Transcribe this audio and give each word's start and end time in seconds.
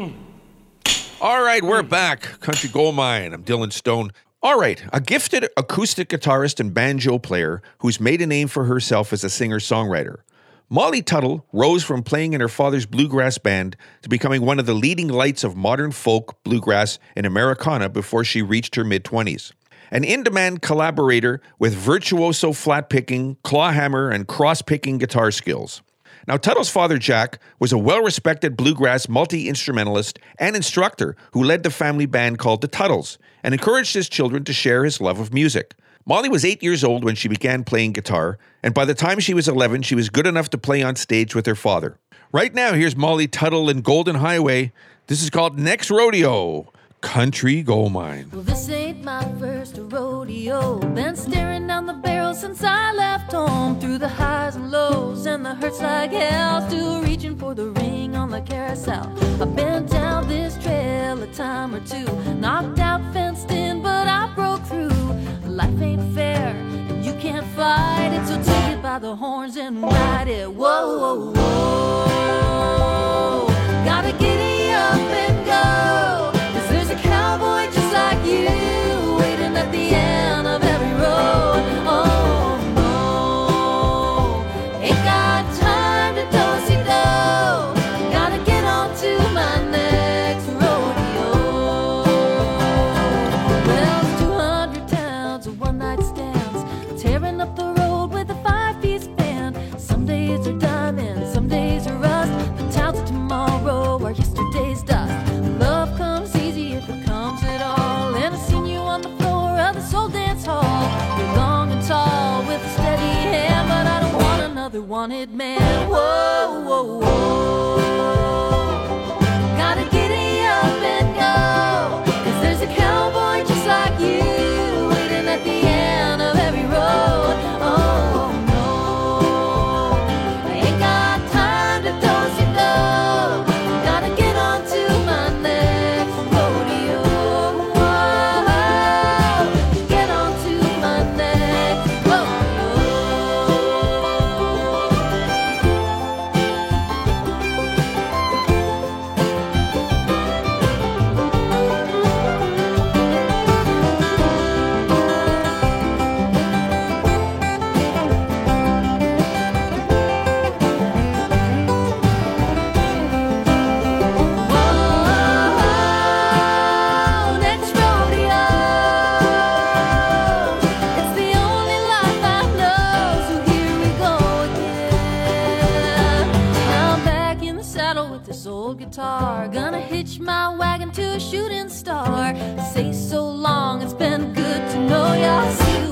Hmm. 0.00 0.12
All 1.20 1.42
right, 1.42 1.62
we're 1.62 1.82
back. 1.82 2.40
Country 2.40 2.70
Gold 2.70 2.94
Mine. 2.94 3.34
I'm 3.34 3.44
Dylan 3.44 3.70
Stone. 3.70 4.12
All 4.42 4.58
right, 4.58 4.82
a 4.94 4.98
gifted 4.98 5.46
acoustic 5.58 6.08
guitarist 6.08 6.58
and 6.58 6.72
banjo 6.72 7.18
player 7.18 7.60
who's 7.80 8.00
made 8.00 8.22
a 8.22 8.26
name 8.26 8.48
for 8.48 8.64
herself 8.64 9.12
as 9.12 9.24
a 9.24 9.28
singer 9.28 9.58
songwriter. 9.58 10.20
Molly 10.70 11.02
Tuttle 11.02 11.44
rose 11.52 11.84
from 11.84 12.02
playing 12.02 12.32
in 12.32 12.40
her 12.40 12.48
father's 12.48 12.86
bluegrass 12.86 13.36
band 13.36 13.76
to 14.00 14.08
becoming 14.08 14.40
one 14.40 14.58
of 14.58 14.64
the 14.64 14.72
leading 14.72 15.08
lights 15.08 15.44
of 15.44 15.54
modern 15.54 15.92
folk, 15.92 16.42
bluegrass, 16.44 16.98
and 17.14 17.26
Americana 17.26 17.90
before 17.90 18.24
she 18.24 18.40
reached 18.40 18.76
her 18.76 18.84
mid 18.84 19.04
20s. 19.04 19.52
An 19.90 20.02
in 20.02 20.22
demand 20.22 20.62
collaborator 20.62 21.42
with 21.58 21.74
virtuoso 21.74 22.54
flat 22.54 22.88
picking, 22.88 23.36
clawhammer, 23.44 24.08
and 24.08 24.26
cross 24.26 24.62
picking 24.62 24.96
guitar 24.96 25.30
skills. 25.30 25.82
Now, 26.26 26.36
Tuttle's 26.36 26.70
father, 26.70 26.98
Jack, 26.98 27.38
was 27.58 27.72
a 27.72 27.78
well 27.78 28.02
respected 28.02 28.56
bluegrass 28.56 29.08
multi 29.08 29.48
instrumentalist 29.48 30.18
and 30.38 30.54
instructor 30.54 31.16
who 31.32 31.42
led 31.42 31.62
the 31.62 31.70
family 31.70 32.06
band 32.06 32.38
called 32.38 32.60
the 32.60 32.68
Tuttles 32.68 33.18
and 33.42 33.54
encouraged 33.54 33.94
his 33.94 34.08
children 34.08 34.44
to 34.44 34.52
share 34.52 34.84
his 34.84 35.00
love 35.00 35.18
of 35.18 35.32
music. 35.32 35.74
Molly 36.06 36.28
was 36.28 36.44
eight 36.44 36.62
years 36.62 36.82
old 36.82 37.04
when 37.04 37.14
she 37.14 37.28
began 37.28 37.62
playing 37.64 37.92
guitar, 37.92 38.38
and 38.62 38.74
by 38.74 38.84
the 38.84 38.94
time 38.94 39.20
she 39.20 39.34
was 39.34 39.48
11, 39.48 39.82
she 39.82 39.94
was 39.94 40.08
good 40.08 40.26
enough 40.26 40.50
to 40.50 40.58
play 40.58 40.82
on 40.82 40.96
stage 40.96 41.34
with 41.34 41.46
her 41.46 41.54
father. 41.54 41.98
Right 42.32 42.54
now, 42.54 42.72
here's 42.72 42.96
Molly 42.96 43.28
Tuttle 43.28 43.68
and 43.68 43.84
Golden 43.84 44.16
Highway. 44.16 44.72
This 45.08 45.22
is 45.22 45.30
called 45.30 45.58
Next 45.58 45.90
Rodeo 45.90 46.72
Country 47.00 47.62
Gold 47.62 47.92
Mine. 47.92 48.30
Well, 48.32 48.42
this 48.42 48.68
ain't 48.68 49.02
my 49.02 49.24
first 49.38 49.78
rodeo. 49.78 50.78
Been 50.94 51.16
staring 51.16 51.66
down 51.66 51.86
the 51.86 51.94
barrel 51.94 52.34
since 52.34 52.62
I 52.62 52.92
left 52.92 53.32
home. 53.32 53.80
Through 53.80 53.98
the 53.98 54.08
highs 54.08 54.56
and 54.56 54.70
lows 54.70 55.26
and 55.26 55.44
the 55.44 55.54
hurts 55.54 55.80
like 55.80 56.12
hell. 56.12 56.68
Still 56.68 57.02
reaching 57.02 57.36
for 57.36 57.54
the 57.54 57.70
ring 57.70 58.16
on 58.16 58.30
the 58.30 58.42
carousel. 58.42 59.12
I've 59.40 59.56
been 59.56 59.86
down 59.86 60.28
this 60.28 60.62
trail 60.62 61.22
a 61.22 61.26
time 61.28 61.74
or 61.74 61.80
two. 61.80 62.04
Knocked 62.34 62.78
out, 62.78 63.00
fenced 63.12 63.50
in, 63.50 63.82
but 63.82 64.06
I 64.06 64.32
broke 64.34 64.62
through. 64.64 64.90
Life 65.48 65.80
ain't 65.80 66.14
fair, 66.14 66.48
and 66.90 67.04
you 67.04 67.14
can't 67.14 67.46
fight 67.56 68.10
it. 68.12 68.26
So 68.26 68.36
take 68.42 68.76
it 68.76 68.82
by 68.82 68.98
the 68.98 69.16
horns 69.16 69.56
and 69.56 69.82
ride 69.82 70.28
it. 70.28 70.52
Whoa, 70.52 70.98
whoa, 70.98 71.32
whoa. 71.32 72.09
Days 100.30 100.46
are 100.46 100.52
diamond, 100.52 100.79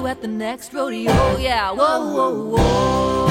at 0.08 0.22
the 0.22 0.28
next 0.28 0.72
rodeo. 0.72 1.36
Yeah, 1.36 1.70
whoa, 1.70 2.14
whoa, 2.14 2.56
whoa. 2.56 3.26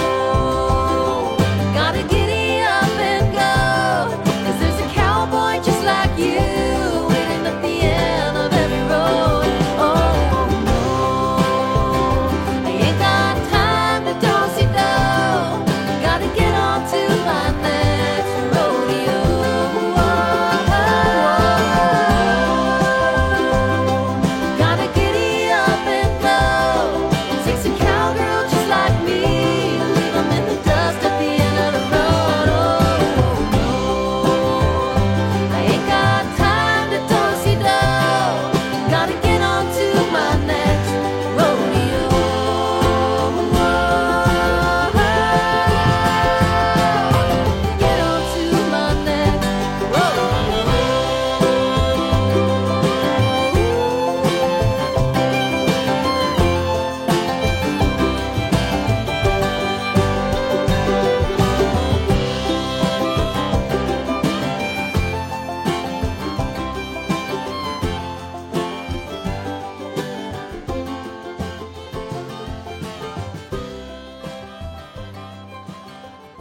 Gotta 1.74 2.04
giddy 2.04 2.62
up 2.62 2.84
and 3.00 3.34
go. 3.34 4.16
Cause 4.46 4.60
there's 4.60 4.80
a 4.86 4.88
cowboy 4.94 5.58
just 5.66 5.84
like 5.84 6.12
you 6.20 6.38
waiting 7.10 7.48
at 7.48 7.60
the 7.64 7.82
end 7.82 8.38
of 8.38 8.54
every 8.54 8.84
road. 8.94 9.47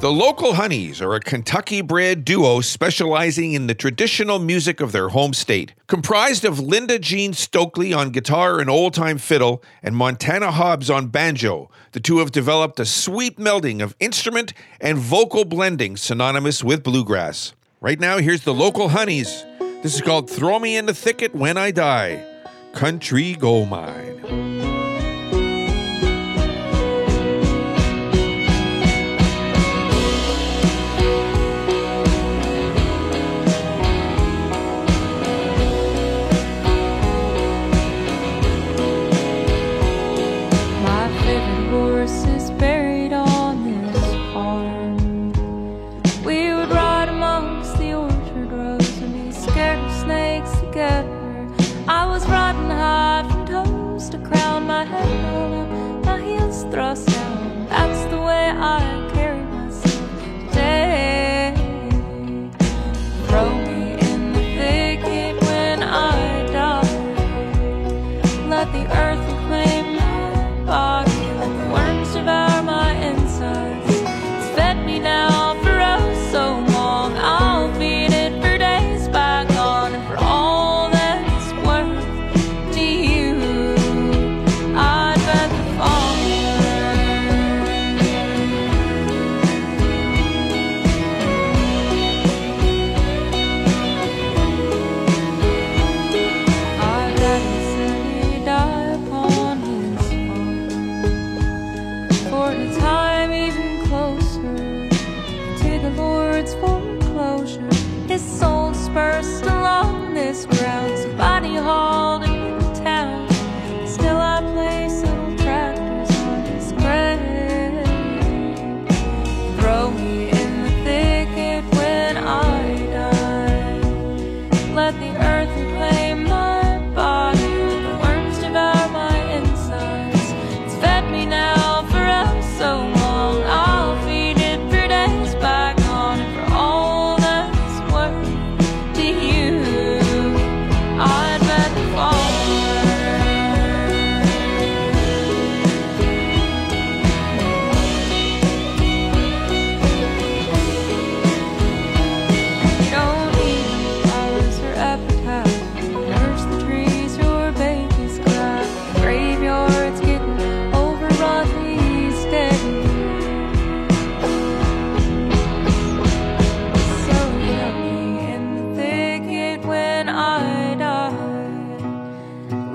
The 0.07 0.13
Local 0.13 0.55
Honeys 0.55 1.03
are 1.03 1.15
a 1.15 1.21
Kentucky 1.21 1.81
bred 1.81 2.25
duo 2.25 2.61
specializing 2.61 3.55
in 3.55 3.67
the 3.67 3.75
traditional 3.75 4.39
music 4.39 4.81
of 4.81 4.93
their 4.93 5.09
home 5.09 5.35
state. 5.35 5.75
Comprised 5.89 6.45
of 6.45 6.61
Linda 6.61 7.01
Jean 7.01 7.33
Stokley 7.33 7.93
on 7.93 8.11
guitar 8.11 8.61
and 8.61 8.71
old 8.71 8.95
time 8.95 9.19
fiddle 9.19 9.65
and 9.83 9.97
Montana 9.97 10.53
Hobbs 10.53 10.91
on 10.91 11.09
banjo, 11.09 11.73
the 11.91 11.99
two 11.99 12.19
have 12.19 12.31
developed 12.31 12.79
a 12.79 12.87
sweet 12.87 13.37
melding 13.37 13.83
of 13.83 13.97
instrument 13.99 14.53
and 14.81 14.97
vocal 14.97 15.45
blending 15.45 15.97
synonymous 15.97 16.63
with 16.63 16.85
bluegrass. 16.85 17.55
Right 17.81 17.99
now, 17.99 18.19
here's 18.19 18.45
the 18.45 18.55
Local 18.55 18.91
Honeys. 18.91 19.45
This 19.59 19.97
is 19.97 20.03
called 20.03 20.31
Throw 20.31 20.61
Me 20.61 20.77
in 20.77 20.87
the 20.87 20.95
Thicket 20.95 21.35
When 21.35 21.59
I 21.59 21.73
Die 21.73 22.25
Country 22.73 23.35
Gold 23.35 23.71
Mine. 23.71 24.76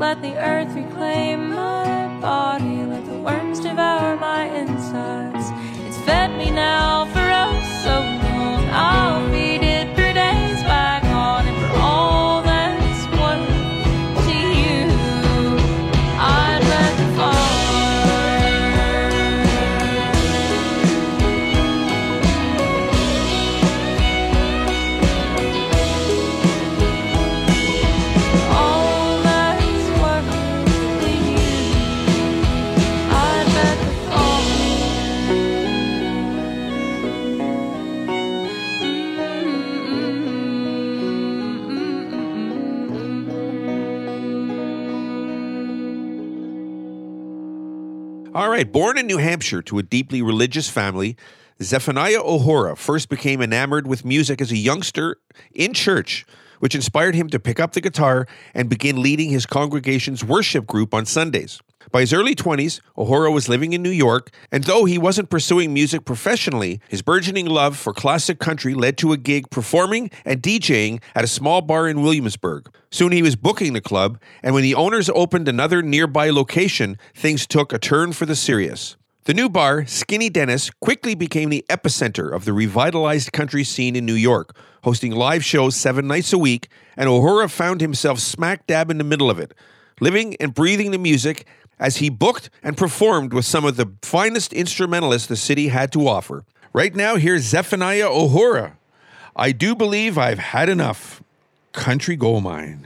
Let 0.01 0.19
the 0.24 0.36
earth 0.36 0.74
reclaim 0.74 1.51
my 1.51 2.07
body, 2.19 2.83
let 2.86 3.06
the 3.06 3.19
worms 3.19 3.59
devour 3.59 4.18
my 4.18 4.50
All 48.41 48.49
right, 48.49 48.71
born 48.71 48.97
in 48.97 49.05
New 49.05 49.19
Hampshire 49.19 49.61
to 49.61 49.77
a 49.77 49.83
deeply 49.83 50.23
religious 50.23 50.67
family, 50.67 51.15
Zephaniah 51.61 52.23
OHora 52.23 52.75
first 52.75 53.07
became 53.07 53.39
enamored 53.39 53.85
with 53.85 54.03
music 54.03 54.41
as 54.41 54.51
a 54.51 54.57
youngster 54.57 55.17
in 55.53 55.73
church, 55.73 56.25
which 56.57 56.73
inspired 56.73 57.13
him 57.13 57.29
to 57.29 57.39
pick 57.39 57.59
up 57.59 57.73
the 57.73 57.81
guitar 57.81 58.25
and 58.55 58.67
begin 58.67 58.99
leading 58.99 59.29
his 59.29 59.45
congregation's 59.45 60.23
worship 60.23 60.65
group 60.65 60.91
on 60.91 61.05
Sundays. 61.05 61.61
By 61.89 62.01
his 62.01 62.13
early 62.13 62.36
20s, 62.36 62.80
OHora 62.98 63.33
was 63.33 63.50
living 63.50 63.74
in 63.74 63.81
New 63.81 63.89
York, 63.89 64.30
and 64.51 64.63
though 64.63 64.86
he 64.86 64.98
wasn't 64.98 65.30
pursuing 65.30 65.74
music 65.74 66.06
professionally, 66.06 66.80
his 66.89 67.01
burgeoning 67.01 67.48
love 67.48 67.78
for 67.78 67.94
classic 67.94 68.39
country 68.39 68.74
led 68.74 68.98
to 69.00 69.13
a 69.13 69.18
gig 69.18 69.50
performing 69.50 70.12
and 70.24 70.42
DJing 70.42 71.01
at 71.16 71.24
a 71.24 71.28
small 71.28 71.62
bar 71.62 71.88
in 71.88 72.01
Williamsburg. 72.01 72.69
Soon 72.92 73.11
he 73.11 73.21
was 73.23 73.35
booking 73.35 73.73
the 73.73 73.81
club, 73.81 74.19
and 74.44 74.54
when 74.54 74.64
the 74.64 74.76
owners 74.76 75.09
opened 75.09 75.47
another 75.47 75.81
nearby 75.81 76.30
location, 76.30 76.97
things 77.16 77.47
took 77.47 77.73
a 77.73 77.80
turn 77.80 78.14
for 78.14 78.26
the 78.26 78.35
serious. 78.35 78.97
The 79.26 79.35
new 79.35 79.50
bar, 79.50 79.85
Skinny 79.85 80.31
Dennis, 80.31 80.71
quickly 80.81 81.14
became 81.14 81.50
the 81.50 81.64
epicenter 81.69 82.33
of 82.33 82.44
the 82.44 82.54
revitalized 82.54 83.31
country 83.31 83.64
scene 83.64 83.95
in 83.95 84.04
New 84.04 84.16
York, 84.16 84.56
hosting 84.83 85.11
live 85.11 85.45
shows 85.45 85.76
seven 85.76 86.07
nights 86.07 86.33
a 86.33 86.40
week, 86.40 86.69
and 86.97 87.07
OHora 87.07 87.47
found 87.47 87.81
himself 87.81 88.18
smack 88.18 88.66
dab 88.66 88.90
in 88.90 88.97
the 88.97 89.04
middle 89.04 89.30
of 89.30 89.38
it, 89.38 89.54
living 90.00 90.35
and 90.40 90.56
breathing 90.56 90.90
the 90.90 90.97
music 90.97 91.45
as 91.81 91.97
he 91.97 92.09
booked 92.09 92.50
and 92.64 92.78
performed 92.78 93.33
with 93.33 93.44
some 93.44 93.66
of 93.66 93.76
the 93.76 93.92
finest 94.04 94.54
instrumentalists 94.54 95.28
the 95.28 95.35
city 95.35 95.68
had 95.69 95.92
to 95.92 96.07
offer. 96.07 96.45
Right 96.71 96.95
now, 96.95 97.16
here's 97.18 97.42
Zephaniah 97.42 98.07
OHora. 98.07 98.73
I 99.35 99.52
do 99.52 99.76
believe 99.76 100.18
I've 100.18 100.40
had 100.40 100.69
enough. 100.69 101.21
Country 101.73 102.16
Gold 102.16 102.44
Mine. 102.44 102.85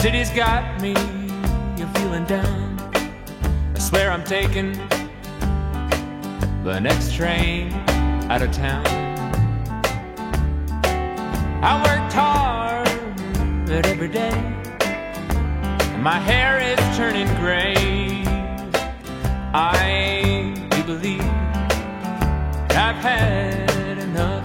City's 0.00 0.30
got 0.30 0.80
me 0.80 0.94
you're 1.76 1.88
feeling 1.96 2.24
down. 2.24 2.78
I 3.74 3.78
swear 3.80 4.12
I'm 4.12 4.22
taking 4.22 4.72
the 6.62 6.78
next 6.80 7.14
train 7.14 7.72
out 8.30 8.40
of 8.40 8.52
town. 8.52 8.86
I 11.64 11.82
worked 11.82 12.12
hard 12.12 12.88
but 13.66 13.86
every 13.86 14.06
day, 14.06 14.30
my 15.98 16.20
hair 16.20 16.60
is 16.60 16.78
turning 16.96 17.26
gray. 17.40 17.74
I 19.52 20.54
do 20.70 20.84
believe 20.84 21.22
I've 22.70 23.00
had 23.02 23.98
enough. 23.98 24.44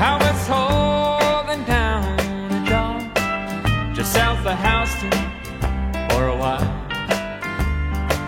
I 0.00 0.16
was 0.22 0.48
holding 0.48 0.85
of 4.48 4.58
Houston 4.58 5.10
for 6.10 6.28
a 6.28 6.36
while, 6.36 6.68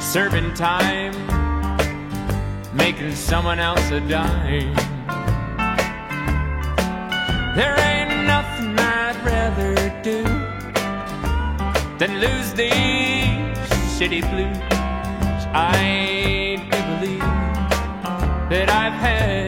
serving 0.01 0.53
time, 0.55 1.15
making 2.75 3.15
someone 3.15 3.61
else 3.61 3.91
a 3.93 4.01
dime. 4.01 4.75
There 7.55 7.79
ain't 7.79 8.27
nothing 8.27 8.77
I'd 8.79 9.17
rather 9.25 9.75
do 10.03 10.25
than 11.99 12.19
lose 12.19 12.53
these 12.55 12.73
shitty 13.97 14.23
blues. 14.31 14.59
I 15.55 16.57
do 16.71 16.79
believe 16.97 17.21
that 18.51 18.69
I've 18.71 18.93
had 18.93 19.48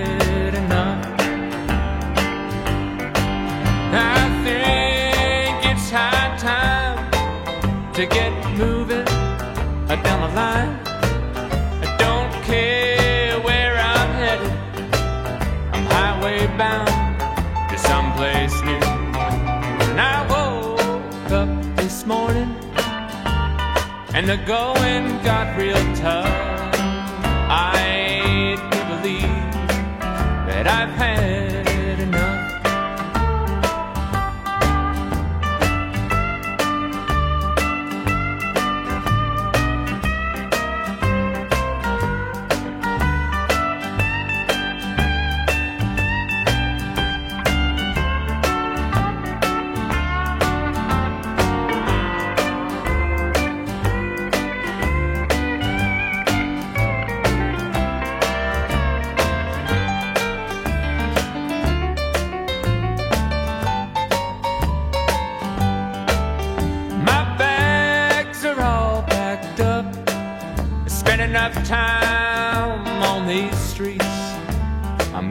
line. 10.35 10.79
I 11.83 11.97
don't 11.99 12.33
care 12.45 13.39
where 13.41 13.77
I'm 13.77 14.11
headed. 14.23 14.53
I'm 15.73 15.85
highway 15.87 16.47
bound 16.57 16.89
to 17.71 17.79
someplace 17.79 18.55
new. 18.63 18.85
And 19.91 20.01
I 20.01 20.17
woke 20.35 21.31
up 21.33 21.77
this 21.77 22.07
morning 22.07 22.55
and 24.15 24.29
the 24.29 24.37
going 24.47 25.07
got 25.25 25.57
real 25.59 25.83
tough. 25.97 26.27
I 27.49 28.57
do 28.71 28.79
believe 28.95 29.53
that 30.47 30.67
I've 30.67 30.91
had 30.91 31.50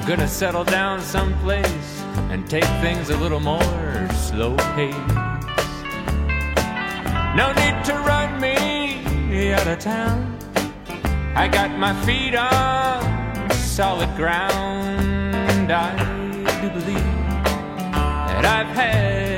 gonna 0.10 0.28
settle 0.28 0.64
down 0.64 1.00
someplace 1.00 2.02
and 2.32 2.50
take 2.50 2.64
things 2.82 3.12
a 3.12 3.18
little 3.18 3.40
more 3.40 3.62
slow 4.14 4.56
pace. 4.74 4.96
No 7.36 7.54
need 7.54 7.86
to 7.86 7.94
run 8.08 8.42
me 8.42 9.54
out 9.54 9.68
of 9.68 9.78
town. 9.78 10.36
I 11.36 11.48
got 11.48 11.70
my 11.78 11.94
feet 12.08 12.34
on 12.34 13.52
solid 13.52 14.10
ground. 14.16 15.72
I 15.72 16.60
do 16.60 16.70
believe 16.72 17.04
that 18.34 18.46
I've 18.46 18.76
had 18.76 19.29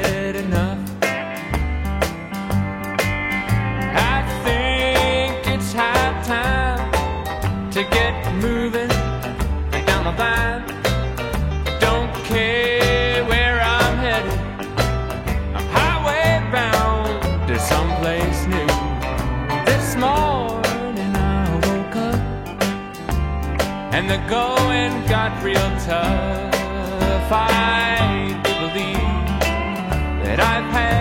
the 24.11 24.17
going 24.27 24.91
got 25.07 25.41
real 25.41 25.69
tough. 25.85 27.31
I 27.31 28.37
believe 28.43 29.39
that 30.25 30.39
I've 30.41 30.69
had 30.73 31.00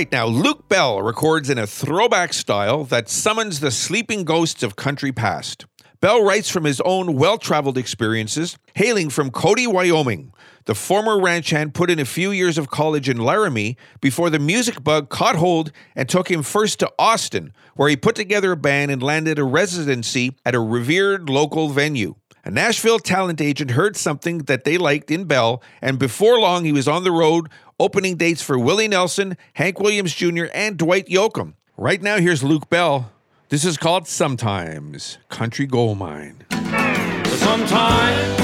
right, 0.00 0.12
now 0.12 0.24
Luke 0.24 0.66
Bell 0.66 1.02
records 1.02 1.50
in 1.50 1.58
a 1.58 1.66
throwback 1.66 2.32
style 2.32 2.84
that 2.84 3.10
summons 3.10 3.60
the 3.60 3.70
sleeping 3.70 4.24
ghosts 4.24 4.62
of 4.62 4.74
country 4.74 5.12
past. 5.12 5.66
Bell 6.00 6.24
writes 6.24 6.48
from 6.48 6.64
his 6.64 6.80
own 6.86 7.16
well 7.16 7.36
traveled 7.36 7.76
experiences, 7.76 8.56
hailing 8.74 9.10
from 9.10 9.30
Cody, 9.30 9.66
Wyoming. 9.66 10.32
The 10.64 10.74
former 10.74 11.20
ranch 11.20 11.50
hand 11.50 11.74
put 11.74 11.90
in 11.90 11.98
a 11.98 12.06
few 12.06 12.30
years 12.30 12.56
of 12.56 12.70
college 12.70 13.10
in 13.10 13.18
Laramie 13.18 13.76
before 14.00 14.30
the 14.30 14.38
music 14.38 14.82
bug 14.82 15.10
caught 15.10 15.36
hold 15.36 15.70
and 15.94 16.08
took 16.08 16.30
him 16.30 16.42
first 16.42 16.78
to 16.78 16.90
Austin, 16.98 17.52
where 17.74 17.90
he 17.90 17.96
put 17.96 18.16
together 18.16 18.52
a 18.52 18.56
band 18.56 18.90
and 18.90 19.02
landed 19.02 19.38
a 19.38 19.44
residency 19.44 20.34
at 20.46 20.54
a 20.54 20.60
revered 20.60 21.28
local 21.28 21.68
venue. 21.68 22.14
A 22.42 22.50
Nashville 22.50 23.00
talent 23.00 23.42
agent 23.42 23.72
heard 23.72 23.98
something 23.98 24.38
that 24.44 24.64
they 24.64 24.78
liked 24.78 25.10
in 25.10 25.24
Bell, 25.24 25.62
and 25.82 25.98
before 25.98 26.40
long 26.40 26.64
he 26.64 26.72
was 26.72 26.88
on 26.88 27.04
the 27.04 27.12
road 27.12 27.50
opening 27.80 28.16
dates 28.16 28.42
for 28.42 28.58
Willie 28.58 28.86
Nelson, 28.86 29.38
Hank 29.54 29.80
Williams 29.80 30.14
Jr., 30.14 30.44
and 30.52 30.76
Dwight 30.76 31.06
Yoakam. 31.06 31.54
Right 31.78 32.02
now, 32.02 32.18
here's 32.18 32.44
Luke 32.44 32.68
Bell. 32.68 33.10
This 33.48 33.64
is 33.64 33.78
called 33.78 34.06
Sometimes 34.06 35.16
Country 35.30 35.66
Gold 35.66 35.98
Mine. 35.98 36.44
Sometimes 36.50 38.40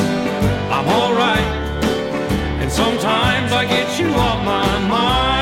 I'm 0.73 0.89
alright, 0.89 1.39
and 2.61 2.73
sometimes 2.73 3.53
I 3.53 3.67
get 3.67 4.01
you 4.01 4.09
off 4.09 4.45
my 4.45 4.89
mind. 4.89 5.36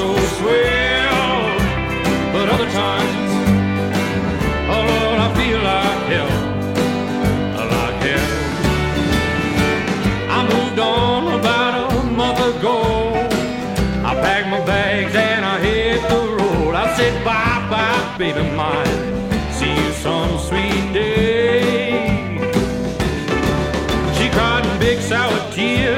So 0.00 0.16
swell. 0.38 1.40
But 2.32 2.46
other 2.54 2.70
times, 2.82 3.30
oh 4.72 4.82
Lord, 4.92 5.18
I 5.26 5.28
feel 5.38 5.60
like 5.72 6.02
hell. 6.12 6.32
Like 7.74 7.98
hell. 8.06 8.30
I 10.36 10.38
moved 10.52 10.78
on 10.78 11.22
about 11.38 11.72
a 11.82 11.86
month 12.20 12.40
ago. 12.52 12.78
I 14.08 14.12
packed 14.24 14.48
my 14.54 14.62
bags 14.64 15.14
and 15.14 15.44
I 15.44 15.56
hit 15.66 16.00
the 16.12 16.22
road. 16.38 16.74
I 16.84 16.86
said 16.96 17.14
bye 17.22 17.60
bye, 17.72 18.16
baby 18.16 18.44
mine. 18.60 19.00
See 19.58 19.74
you 19.80 19.92
some 20.04 20.32
sweet 20.48 20.84
day. 20.94 22.38
She 24.16 24.26
cried 24.36 24.64
in 24.64 24.78
big 24.78 24.98
sour 25.10 25.38
tears 25.52 25.89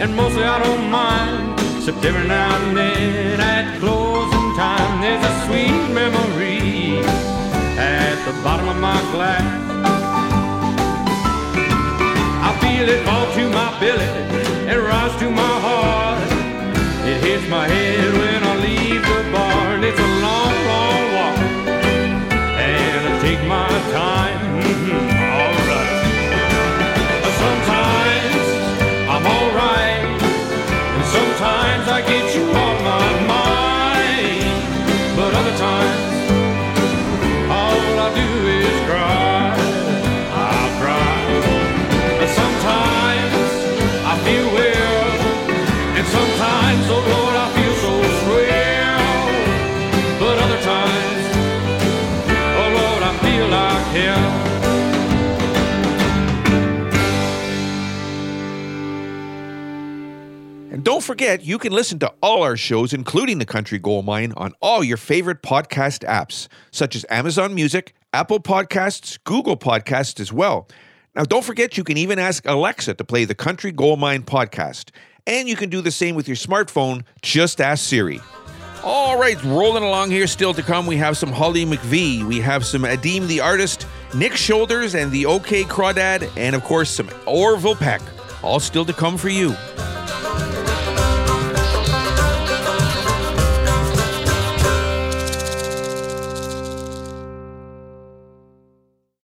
and 0.00 0.16
mostly 0.16 0.44
I 0.44 0.58
don't 0.64 0.90
mind. 0.90 1.60
Except 1.76 2.04
every 2.04 2.26
now 2.26 2.56
and 2.56 2.76
then 2.76 3.40
at 3.40 3.78
closing 3.80 4.48
time, 4.56 5.00
there's 5.02 5.24
a 5.24 5.34
sweet 5.46 5.94
memory 5.94 7.00
at 7.78 8.16
the 8.26 8.32
bottom 8.42 8.68
of 8.68 8.78
my 8.78 9.00
glass. 9.12 9.44
I 12.48 12.50
feel 12.62 12.88
it 12.88 13.04
fall 13.04 13.26
to 13.36 13.44
my 13.50 13.70
belly 13.80 14.10
and 14.70 14.80
rise 14.80 15.14
to 15.20 15.30
my 15.30 15.54
heart. 15.66 16.28
It 17.06 17.22
hits 17.24 17.46
my 17.48 17.68
head 17.68 18.12
when 18.20 18.42
I 18.42 18.54
leave 18.64 19.02
the 19.02 19.32
barn. 19.32 19.49
I 32.00 32.02
get 32.02 32.34
you 32.34 32.69
don't 61.00 61.06
forget, 61.06 61.42
you 61.42 61.56
can 61.56 61.72
listen 61.72 61.98
to 62.00 62.12
all 62.20 62.42
our 62.42 62.58
shows, 62.58 62.92
including 62.92 63.38
The 63.38 63.46
Country 63.46 63.78
Gold 63.78 64.04
Mine, 64.04 64.34
on 64.36 64.52
all 64.60 64.84
your 64.84 64.98
favorite 64.98 65.40
podcast 65.40 66.06
apps, 66.06 66.46
such 66.72 66.94
as 66.94 67.06
Amazon 67.08 67.54
Music, 67.54 67.94
Apple 68.12 68.38
Podcasts, 68.38 69.18
Google 69.24 69.56
Podcasts 69.56 70.20
as 70.20 70.30
well. 70.30 70.68
Now, 71.16 71.22
don't 71.22 71.42
forget, 71.42 71.78
you 71.78 71.84
can 71.84 71.96
even 71.96 72.18
ask 72.18 72.46
Alexa 72.46 72.92
to 72.92 73.02
play 73.02 73.24
the 73.24 73.34
Country 73.34 73.72
Gold 73.72 73.98
Mine 73.98 74.24
podcast. 74.24 74.90
And 75.26 75.48
you 75.48 75.56
can 75.56 75.70
do 75.70 75.80
the 75.80 75.90
same 75.90 76.16
with 76.16 76.28
your 76.28 76.36
smartphone. 76.36 77.04
Just 77.22 77.62
ask 77.62 77.82
Siri. 77.82 78.20
All 78.84 79.18
right, 79.18 79.42
rolling 79.44 79.82
along 79.82 80.10
here 80.10 80.26
still 80.26 80.52
to 80.52 80.62
come. 80.62 80.86
We 80.86 80.98
have 80.98 81.16
some 81.16 81.32
Holly 81.32 81.64
McVie. 81.64 82.28
We 82.28 82.40
have 82.40 82.66
some 82.66 82.82
Adeem 82.82 83.26
the 83.26 83.40
artist, 83.40 83.86
Nick 84.14 84.36
Shoulders 84.36 84.94
and 84.94 85.10
the 85.10 85.24
OK 85.24 85.62
Crawdad, 85.62 86.30
and 86.36 86.54
of 86.54 86.62
course 86.62 86.90
some 86.90 87.08
Orville 87.24 87.74
Peck. 87.74 88.02
All 88.42 88.60
still 88.60 88.84
to 88.84 88.92
come 88.92 89.16
for 89.16 89.30
you. 89.30 89.56